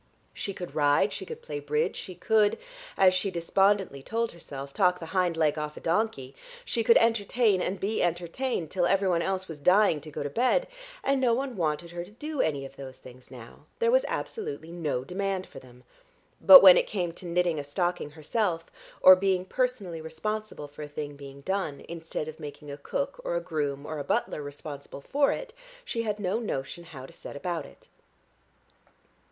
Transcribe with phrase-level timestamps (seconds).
[0.33, 2.57] She could ride, she could play bridge, she could,
[2.97, 6.35] as she despondently told herself, talk the hind leg off a donkey,
[6.65, 10.65] she could entertain and be entertained till everyone else was dying to go to bed.
[11.03, 14.71] And no one wanted her to do any of those things now; there was absolutely
[14.71, 15.83] no demand for them.
[16.41, 18.71] But when it came to knitting a stocking herself,
[19.03, 23.35] or being personally responsible for a thing being done, instead of making a cook or
[23.35, 25.53] a groom or a butler responsible for it,
[25.85, 27.85] she had no notion how to set about it.